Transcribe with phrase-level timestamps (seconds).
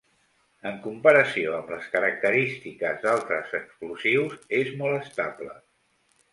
[0.69, 5.57] En comparació amb les característiques d'altres explosius és molt estable.